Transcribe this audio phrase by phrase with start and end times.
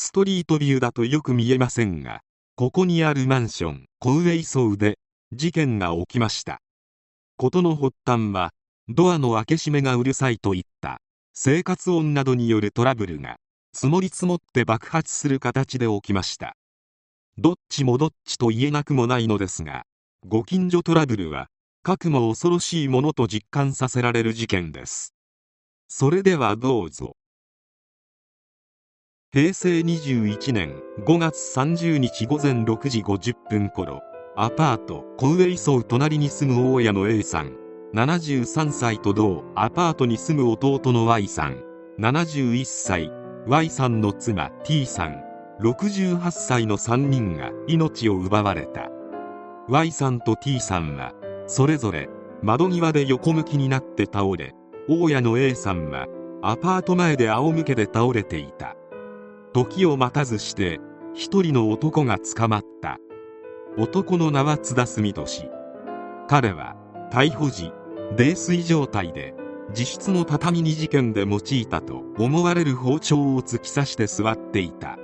[0.00, 2.20] ストリートビューだとよく見えませんが
[2.54, 4.96] ここにあるマンション小上磯で
[5.32, 6.60] 事件が起きました。
[7.36, 8.52] 事の発端は
[8.88, 11.00] ドアの開け閉めがうるさいといった
[11.34, 13.38] 生活音などによるトラブルが
[13.72, 16.54] 積もり積もって爆発する形で起きました。
[17.36, 19.82] どっちもどっちと言えなくもないのですが
[20.24, 21.48] ご近所トラブルは
[21.82, 25.12] かくも恐ろしいものと実感させられる事件です。
[25.88, 27.16] それではどうぞ。
[29.30, 34.00] 平成21年5月30日午前6時50分頃
[34.36, 37.52] アパート小上磯隣に住む大家の A さん
[37.94, 41.62] 73歳と同アパートに住む弟の Y さん
[41.98, 43.12] 71歳
[43.46, 45.22] Y さんの妻 T さん
[45.60, 48.88] 68歳の3人が命を奪われた。
[49.68, 51.12] Y さんと T さんは
[51.46, 52.08] それぞれ
[52.42, 54.54] 窓際で横向きになって倒れ
[54.88, 56.06] 大家の A さんは
[56.40, 58.77] アパート前で仰向けで倒れていた。
[59.64, 60.78] 時を待たずして
[61.14, 62.98] 一人の男が捕まった。
[63.76, 65.50] 男の名は津田住俊。
[66.28, 66.76] 彼は
[67.10, 67.72] 逮捕時
[68.16, 69.34] 泥酔状態で
[69.70, 74.96] 自室の畳に事件で用いたと思われる包丁を突き刺して座っていた。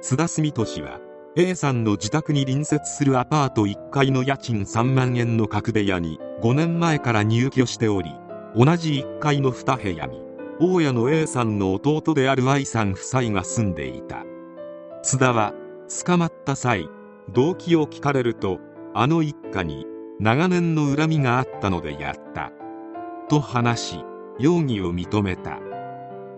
[0.00, 0.98] 津田住俊は
[1.36, 8.10] A さんの自宅に隣接するアパート1階の家賃3万円の角部屋に5年前から入居しており
[8.56, 10.23] 同じ1階の2部屋に
[10.60, 14.24] 大家の A さんの弟である Y さん夫妻が住んでいた。
[15.02, 15.52] 津田は
[16.04, 16.88] 捕まった際
[17.32, 18.60] 動機を聞かれると
[18.94, 19.84] あの一家に
[20.20, 22.52] 長年の恨みがあったのでやった。
[23.28, 24.04] と話し
[24.38, 25.58] 容疑を認めた。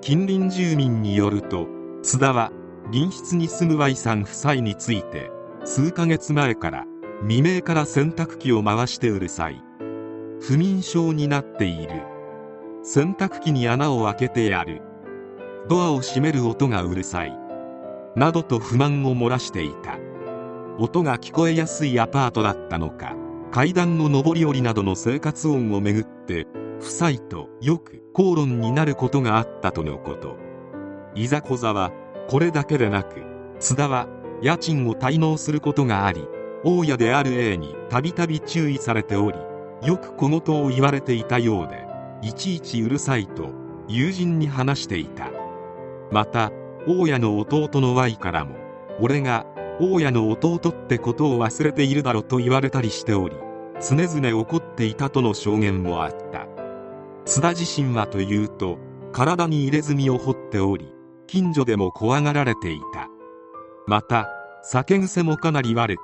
[0.00, 1.66] 近隣住民によると
[2.02, 2.52] 津田は
[2.90, 5.30] 隣室に住む Y さん夫妻について
[5.64, 6.84] 数ヶ月前から
[7.22, 9.62] 未明から洗濯機を回してうるさい。
[10.40, 12.15] 不眠症になっている。
[12.88, 14.80] 洗濯機に穴を開けてやる。
[15.68, 17.36] ドアを閉める音がうるさい。
[18.14, 19.98] などと不満を漏らしていた。
[20.78, 23.16] 音が聞こえやすいアパートだったのか。
[23.50, 26.46] 階段の上り下りなどの生活音をめぐって
[26.78, 30.36] 夫妻とよく口論になることがあったとのこと。
[31.16, 31.90] いざこざは
[32.28, 33.24] これだけでなく
[33.58, 34.06] 津田は
[34.42, 36.28] 家賃を滞納することがあり
[36.62, 39.38] 大家である A にたびたび注意されており
[39.82, 41.85] よく小言を言われていたようで
[42.22, 43.50] いちいちうるさいと
[43.88, 45.30] 友人に話していた。
[46.10, 46.52] また
[46.86, 48.56] 大家の弟の Y からも
[49.00, 49.46] 俺が
[49.80, 53.36] 大家の弟ってことを忘れているだろと言われたりしており
[53.80, 56.46] 常々怒っていたとの証言もあった。
[57.24, 58.78] 津田自身はというと
[59.12, 60.92] 体に入れ墨を彫っており
[61.26, 63.08] 近所でも怖がられていた。
[63.86, 64.28] また
[64.62, 66.02] 酒癖もかなり悪く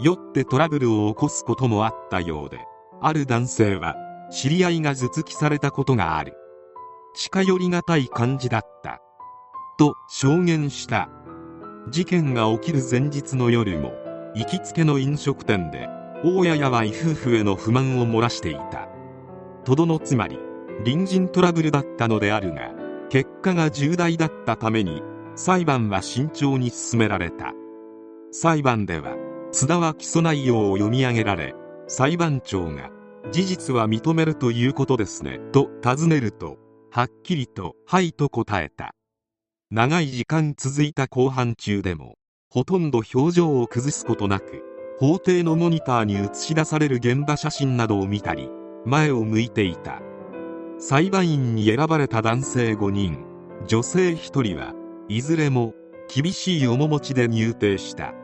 [0.00, 2.58] 酔ってトラブルを起こすこともあったようで
[3.00, 3.94] ある男性は
[4.30, 6.34] 知り合いが頭突きされたことがある。
[7.14, 9.02] 近寄りがたい感じだった。
[9.76, 11.08] と証言した。
[11.88, 13.92] 事件が起きる前日の夜も
[14.34, 15.88] 行きつけの飲食店で
[16.22, 18.88] 大家やわい夫婦への不満を漏らしていた。
[19.64, 20.38] とどのつまり
[20.84, 22.70] 隣人トラブルだったのであるが
[23.08, 25.02] 結果が重大だったために
[25.34, 27.52] 裁判は慎重に進められた。
[28.30, 29.16] 裁判では
[29.50, 31.54] 津田は起訴内容を読み上げられ
[31.88, 32.90] 裁判長が
[33.32, 35.38] 事実は認めるということですね。
[35.52, 36.58] と尋ねると
[36.90, 38.94] はっきりと「はい」と答えた。
[39.70, 42.16] 長い時間続いた公判中でも
[42.50, 44.64] ほとんど表情を崩すことなく
[44.98, 48.50] 法廷のモニターに映し出される現場写真などを見たり
[48.84, 50.02] 前を向いていた。
[50.78, 53.24] 裁判員に選ばれた男性5人。
[53.66, 54.74] 女性1人は
[55.08, 55.74] いずれも
[56.12, 58.14] 厳しい面持ちで入廷した。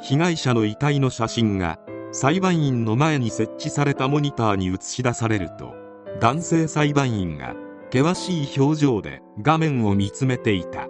[0.00, 1.80] 被害者の遺体の写真が
[2.10, 5.74] 裁判員の前に設置されたモニターに映し出されると
[6.20, 7.54] 男性裁判員が
[7.92, 10.88] 険しい表情で画面を見つめていた。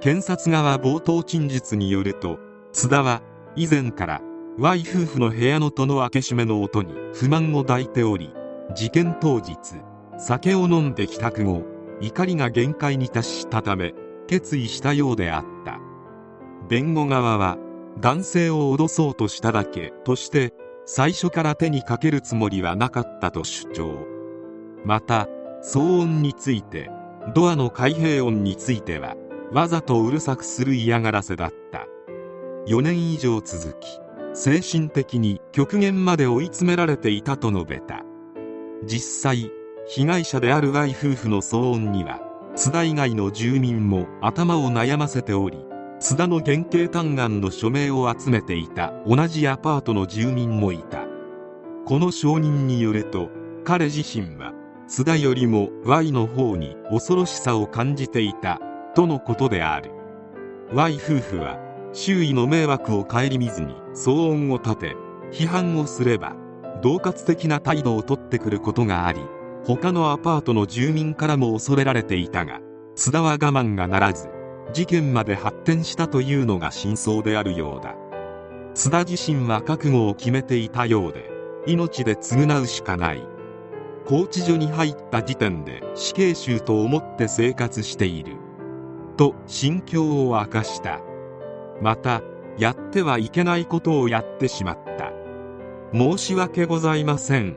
[0.00, 2.38] 検察側冒頭陳述によると
[2.72, 3.22] 津田は
[3.54, 4.20] 以前から
[4.58, 8.34] Y 夫婦の部屋の戸の開け閉めの音に不満を抱いており
[8.74, 9.56] 事件当日
[10.18, 11.62] 酒を飲んで帰宅後
[12.00, 13.94] 怒りが限界に達したため
[14.26, 15.78] 決意したようであった。
[16.68, 17.58] 弁護側は
[17.98, 20.52] 男性を脅そうとしただけとして
[20.84, 24.06] 最初から手にかけるつもりはなかったと主張。
[24.84, 25.28] また
[25.62, 26.90] 騒音について
[27.34, 29.14] ドアの開閉音については
[29.52, 31.86] わざとうるさくする嫌がらせだった。
[32.66, 34.00] 4年以上続き
[34.34, 38.02] 精神的に極限まで追い詰められていたと述べた。
[38.84, 39.50] 実際
[39.86, 42.20] 被害者である Y 夫婦の騒音には
[42.54, 45.58] 津田以外の住民も頭を悩ませており
[46.02, 51.06] 津田の原型嘆願の署名を集めていた同じアパートの住民もいた。
[51.86, 53.30] この証人によると
[53.62, 54.52] 彼自身は
[54.88, 58.60] 津田よりも Y の方に恐ろしさを感じていた
[58.96, 59.92] とのことである。
[60.72, 61.60] Y 夫婦は
[61.92, 64.96] 周囲の迷惑を顧みずに騒音を立て
[65.30, 66.34] 批判をすれば
[66.82, 69.20] 恫喝的な態度をとってくることがあり
[69.64, 72.58] 他のアパートの住民からも恐れられていたが
[72.96, 74.41] 津田は我慢がならず
[74.72, 77.94] 事件まで発展したというのが真相であるようだ。
[78.74, 81.30] 津田自身は覚悟を決めていたようで
[81.66, 83.26] 命で償うしかない。
[84.06, 88.36] 拘置所に入った時点で死刑囚と思って生活している。
[89.16, 91.00] と心境を明かした。
[91.80, 92.22] また
[92.58, 95.12] やってはいけないことをやってしまった。
[95.92, 97.56] 申し訳ございません。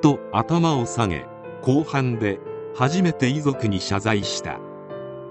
[0.00, 1.26] と頭を下げ
[1.62, 2.38] 後半で
[2.76, 4.60] 初めて遺族に謝罪した。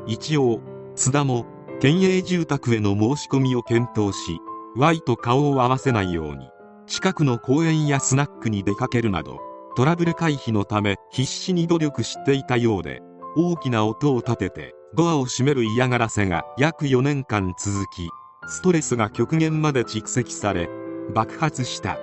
[0.06, 0.60] 一応
[0.98, 1.46] 津田も
[1.80, 4.40] 県営住宅への申し込みを検討し
[4.76, 6.50] Y と顔を合わせないように
[6.88, 9.40] 近くの公園やスナックに出かけるなど
[9.76, 13.04] トラブル回避のため必死に努力していたようで
[13.36, 18.10] 大きな音を立ててドアを閉める嫌がらせが約4年間続き
[18.48, 20.68] ストレスが極限まで蓄積され
[21.14, 22.00] 爆発した。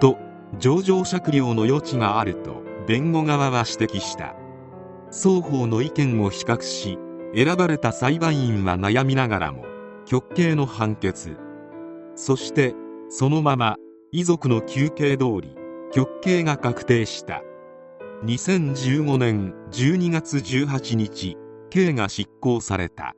[0.00, 0.18] と
[0.58, 4.34] 情状酌量の余地があると弁護側は指摘した。
[5.10, 6.98] 双方の意見を比較し
[7.34, 9.64] 選ばれた裁判員は悩みながらも
[10.04, 11.36] 極刑の判決。
[12.16, 12.74] そして
[13.08, 13.76] そのまま
[14.12, 15.54] 遺族の求刑通り
[15.92, 17.42] 極刑が確定した。
[18.24, 21.36] 2015年12月18日
[21.70, 23.14] 刑が執行された。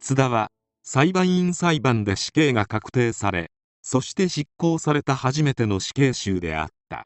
[0.00, 0.50] 津田は
[0.82, 3.50] 裁判員裁判で死刑が確定され
[3.82, 7.04] そして執行された初めての死刑囚であった。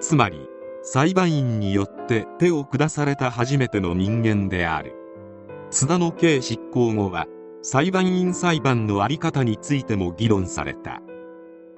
[0.00, 0.48] つまり
[0.82, 5.03] 裁判員によって手を下された初めての人間である。
[5.74, 7.26] 津田の刑執行後は
[7.60, 11.02] 裁判員裁判の在り方についても議論された。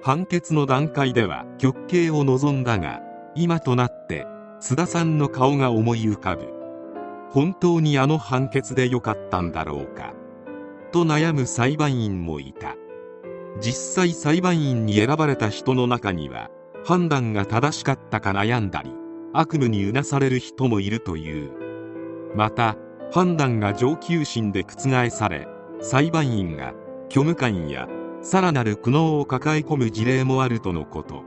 [0.03, 3.01] 判決の段階では極刑を望んだが
[3.33, 4.27] 今となって
[4.59, 6.47] 津田さんの顔が思い浮かぶ。
[7.31, 10.13] 本当にあの判決でよかったんだろうか。
[10.91, 12.75] と悩む裁判員もいた。
[13.59, 16.51] 実際裁判員に選ばれた人の中には
[16.85, 18.91] 判断が正しかったか悩んだり
[19.33, 21.51] 悪夢にうなされる人もいるという。
[22.35, 22.77] また
[23.11, 25.47] 判断が上級審で覆され
[25.79, 26.73] 裁判員が
[27.09, 27.87] 虚無感や
[28.21, 31.23] さらなる苦悩を抱え込む事例もあるとのこと。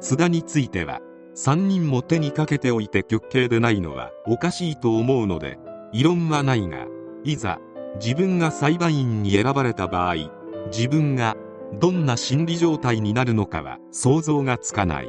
[0.00, 1.00] 津田については
[1.36, 5.58] 3人も手にかけておいて極刑でないのはおかしいと思うので
[5.92, 6.86] 異論はないが
[7.24, 7.58] いざ
[8.00, 10.30] 自分が裁判員に選ばれた場合
[10.70, 11.36] 自分が
[11.80, 15.08] どんな心理状態になるのかは想像がつかない。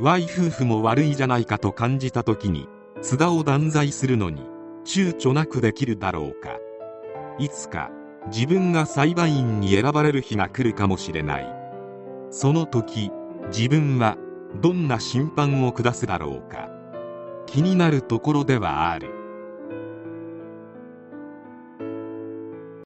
[0.00, 2.66] Y 夫婦も悪いじゃないかと感じた時に
[3.02, 4.42] 津田を断罪するのに
[4.84, 6.58] 躊躇なくできるだろうか。
[7.38, 7.90] いつか
[8.26, 11.46] 自分が裁判員に選ばれる日が来るかもしれない。
[12.30, 13.10] その時
[13.48, 14.16] 自分は
[14.60, 16.68] どんな審判を下すだろうか。
[17.46, 19.21] 気になるところではある。